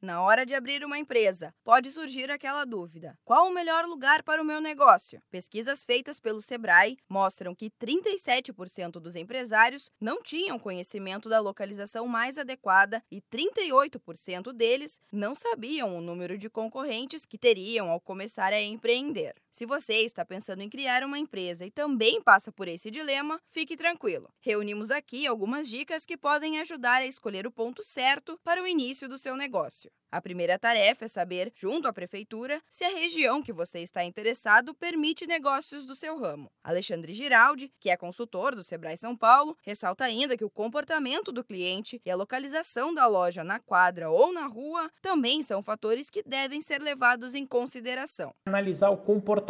Na 0.00 0.22
hora 0.22 0.46
de 0.46 0.54
abrir 0.54 0.84
uma 0.84 0.96
empresa, 0.96 1.52
pode 1.64 1.90
surgir 1.90 2.30
aquela 2.30 2.64
dúvida: 2.64 3.18
qual 3.24 3.48
o 3.48 3.52
melhor 3.52 3.84
lugar 3.84 4.22
para 4.22 4.40
o 4.40 4.44
meu 4.44 4.60
negócio? 4.60 5.20
Pesquisas 5.28 5.84
feitas 5.84 6.20
pelo 6.20 6.40
Sebrae 6.40 6.96
mostram 7.08 7.52
que 7.52 7.68
37% 7.68 9.00
dos 9.00 9.16
empresários 9.16 9.90
não 10.00 10.22
tinham 10.22 10.56
conhecimento 10.56 11.28
da 11.28 11.40
localização 11.40 12.06
mais 12.06 12.38
adequada 12.38 13.02
e 13.10 13.20
38% 13.20 14.52
deles 14.52 15.00
não 15.12 15.34
sabiam 15.34 15.98
o 15.98 16.00
número 16.00 16.38
de 16.38 16.48
concorrentes 16.48 17.26
que 17.26 17.36
teriam 17.36 17.90
ao 17.90 18.00
começar 18.00 18.52
a 18.52 18.62
empreender. 18.62 19.34
Se 19.58 19.66
você 19.66 20.04
está 20.04 20.24
pensando 20.24 20.62
em 20.62 20.70
criar 20.70 21.02
uma 21.02 21.18
empresa 21.18 21.66
e 21.66 21.70
também 21.72 22.22
passa 22.22 22.52
por 22.52 22.68
esse 22.68 22.92
dilema, 22.92 23.40
fique 23.48 23.76
tranquilo. 23.76 24.32
Reunimos 24.40 24.92
aqui 24.92 25.26
algumas 25.26 25.68
dicas 25.68 26.06
que 26.06 26.16
podem 26.16 26.60
ajudar 26.60 27.02
a 27.02 27.06
escolher 27.06 27.44
o 27.44 27.50
ponto 27.50 27.82
certo 27.82 28.38
para 28.44 28.62
o 28.62 28.68
início 28.68 29.08
do 29.08 29.18
seu 29.18 29.34
negócio. 29.34 29.90
A 30.10 30.22
primeira 30.22 30.58
tarefa 30.58 31.04
é 31.04 31.08
saber, 31.08 31.52
junto 31.54 31.86
à 31.86 31.92
prefeitura, 31.92 32.62
se 32.70 32.82
a 32.82 32.88
região 32.88 33.42
que 33.42 33.52
você 33.52 33.80
está 33.80 34.02
interessado 34.02 34.72
permite 34.74 35.26
negócios 35.26 35.84
do 35.84 35.94
seu 35.94 36.18
ramo. 36.18 36.50
Alexandre 36.64 37.12
Giraldi, 37.12 37.70
que 37.78 37.90
é 37.90 37.96
consultor 37.96 38.54
do 38.54 38.64
Sebrae 38.64 38.96
São 38.96 39.14
Paulo, 39.14 39.54
ressalta 39.60 40.04
ainda 40.04 40.34
que 40.34 40.44
o 40.44 40.48
comportamento 40.48 41.30
do 41.30 41.44
cliente 41.44 42.00
e 42.06 42.10
a 42.10 42.16
localização 42.16 42.94
da 42.94 43.06
loja 43.06 43.44
na 43.44 43.58
quadra 43.58 44.08
ou 44.08 44.32
na 44.32 44.46
rua 44.46 44.90
também 45.02 45.42
são 45.42 45.62
fatores 45.62 46.08
que 46.08 46.22
devem 46.22 46.62
ser 46.62 46.80
levados 46.80 47.34
em 47.34 47.44
consideração. 47.44 48.32
Analisar 48.46 48.88
o 48.88 48.96
comportamento 48.96 49.47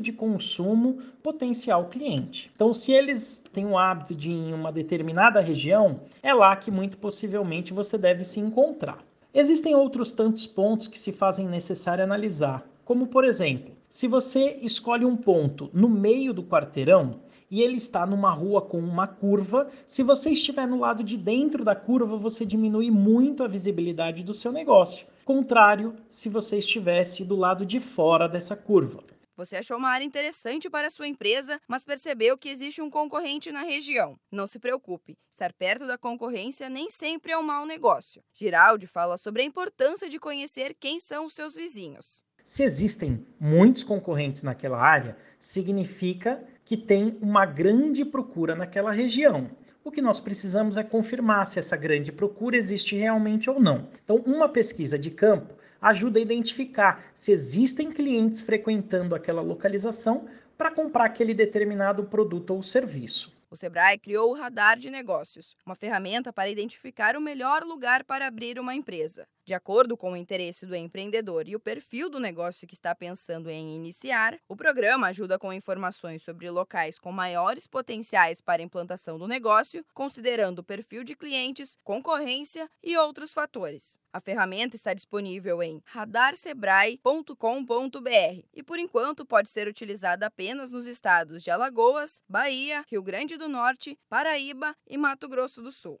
de 0.00 0.12
consumo 0.12 0.98
potencial 1.22 1.86
cliente. 1.86 2.50
Então, 2.54 2.72
se 2.72 2.92
eles 2.92 3.42
têm 3.52 3.66
o 3.66 3.76
hábito 3.76 4.14
de 4.14 4.30
ir 4.30 4.48
em 4.48 4.54
uma 4.54 4.72
determinada 4.72 5.40
região, 5.40 6.00
é 6.22 6.32
lá 6.32 6.56
que 6.56 6.70
muito 6.70 6.96
possivelmente 6.96 7.72
você 7.72 7.98
deve 7.98 8.24
se 8.24 8.40
encontrar. 8.40 8.98
Existem 9.34 9.74
outros 9.74 10.12
tantos 10.12 10.46
pontos 10.46 10.88
que 10.88 10.98
se 10.98 11.12
fazem 11.12 11.48
necessário 11.48 12.04
analisar, 12.04 12.64
como 12.84 13.06
por 13.06 13.24
exemplo, 13.24 13.74
se 13.88 14.06
você 14.06 14.58
escolhe 14.62 15.04
um 15.04 15.16
ponto 15.16 15.70
no 15.72 15.88
meio 15.88 16.32
do 16.32 16.42
quarteirão 16.42 17.20
e 17.50 17.62
ele 17.62 17.76
está 17.76 18.04
numa 18.04 18.30
rua 18.30 18.60
com 18.60 18.78
uma 18.78 19.06
curva, 19.06 19.68
se 19.86 20.02
você 20.02 20.30
estiver 20.30 20.66
no 20.66 20.80
lado 20.80 21.04
de 21.04 21.16
dentro 21.16 21.64
da 21.64 21.74
curva, 21.74 22.16
você 22.16 22.44
diminui 22.44 22.90
muito 22.90 23.44
a 23.44 23.48
visibilidade 23.48 24.24
do 24.24 24.34
seu 24.34 24.50
negócio. 24.50 25.06
Contrário, 25.24 25.94
se 26.10 26.28
você 26.28 26.58
estivesse 26.58 27.24
do 27.24 27.36
lado 27.36 27.64
de 27.64 27.80
fora 27.80 28.28
dessa 28.28 28.56
curva. 28.56 29.02
Você 29.36 29.56
achou 29.56 29.76
uma 29.78 29.88
área 29.88 30.04
interessante 30.04 30.70
para 30.70 30.88
sua 30.88 31.08
empresa, 31.08 31.60
mas 31.66 31.84
percebeu 31.84 32.38
que 32.38 32.48
existe 32.48 32.80
um 32.80 32.88
concorrente 32.88 33.50
na 33.50 33.62
região. 33.62 34.16
Não 34.30 34.46
se 34.46 34.60
preocupe, 34.60 35.18
estar 35.28 35.52
perto 35.52 35.86
da 35.86 35.98
concorrência 35.98 36.68
nem 36.68 36.88
sempre 36.88 37.32
é 37.32 37.38
um 37.38 37.42
mau 37.42 37.66
negócio. 37.66 38.22
Giraldi 38.32 38.86
fala 38.86 39.16
sobre 39.16 39.42
a 39.42 39.44
importância 39.44 40.08
de 40.08 40.20
conhecer 40.20 40.76
quem 40.78 41.00
são 41.00 41.26
os 41.26 41.34
seus 41.34 41.54
vizinhos. 41.54 42.22
Se 42.44 42.62
existem 42.62 43.26
muitos 43.40 43.82
concorrentes 43.82 44.42
naquela 44.42 44.78
área, 44.78 45.16
significa 45.40 46.44
que 46.62 46.76
tem 46.76 47.16
uma 47.22 47.46
grande 47.46 48.04
procura 48.04 48.54
naquela 48.54 48.92
região. 48.92 49.50
O 49.82 49.90
que 49.90 50.02
nós 50.02 50.20
precisamos 50.20 50.76
é 50.76 50.82
confirmar 50.82 51.46
se 51.46 51.58
essa 51.58 51.74
grande 51.74 52.12
procura 52.12 52.58
existe 52.58 52.94
realmente 52.96 53.48
ou 53.48 53.58
não. 53.58 53.88
Então, 54.04 54.16
uma 54.26 54.46
pesquisa 54.46 54.98
de 54.98 55.10
campo 55.10 55.54
ajuda 55.80 56.18
a 56.18 56.22
identificar 56.22 57.06
se 57.14 57.32
existem 57.32 57.90
clientes 57.90 58.42
frequentando 58.42 59.14
aquela 59.14 59.40
localização 59.40 60.26
para 60.56 60.70
comprar 60.70 61.06
aquele 61.06 61.32
determinado 61.32 62.04
produto 62.04 62.50
ou 62.50 62.62
serviço. 62.62 63.32
O 63.50 63.56
Sebrae 63.56 63.96
criou 63.96 64.30
o 64.32 64.34
Radar 64.34 64.76
de 64.76 64.90
Negócios, 64.90 65.56
uma 65.64 65.76
ferramenta 65.76 66.32
para 66.32 66.50
identificar 66.50 67.16
o 67.16 67.20
melhor 67.20 67.62
lugar 67.62 68.02
para 68.02 68.26
abrir 68.26 68.58
uma 68.58 68.74
empresa. 68.74 69.28
De 69.46 69.52
acordo 69.52 69.94
com 69.94 70.12
o 70.12 70.16
interesse 70.16 70.64
do 70.64 70.74
empreendedor 70.74 71.46
e 71.46 71.54
o 71.54 71.60
perfil 71.60 72.08
do 72.08 72.18
negócio 72.18 72.66
que 72.66 72.72
está 72.72 72.94
pensando 72.94 73.50
em 73.50 73.76
iniciar, 73.76 74.38
o 74.48 74.56
programa 74.56 75.08
ajuda 75.08 75.38
com 75.38 75.52
informações 75.52 76.22
sobre 76.22 76.48
locais 76.48 76.98
com 76.98 77.12
maiores 77.12 77.66
potenciais 77.66 78.40
para 78.40 78.62
implantação 78.62 79.18
do 79.18 79.28
negócio, 79.28 79.84
considerando 79.92 80.60
o 80.60 80.64
perfil 80.64 81.04
de 81.04 81.14
clientes, 81.14 81.76
concorrência 81.84 82.70
e 82.82 82.96
outros 82.96 83.34
fatores. 83.34 83.98
A 84.14 84.18
ferramenta 84.18 84.76
está 84.76 84.94
disponível 84.94 85.62
em 85.62 85.82
radarsebrae.com.br 85.84 88.46
e, 88.54 88.62
por 88.62 88.78
enquanto, 88.78 89.26
pode 89.26 89.50
ser 89.50 89.68
utilizada 89.68 90.26
apenas 90.26 90.72
nos 90.72 90.86
estados 90.86 91.42
de 91.42 91.50
Alagoas, 91.50 92.22
Bahia, 92.26 92.82
Rio 92.90 93.02
Grande 93.02 93.36
do 93.36 93.46
Norte, 93.46 93.98
Paraíba 94.08 94.74
e 94.86 94.96
Mato 94.96 95.28
Grosso 95.28 95.60
do 95.60 95.70
Sul. 95.70 96.00